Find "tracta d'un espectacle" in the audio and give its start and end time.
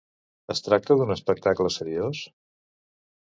0.67-1.71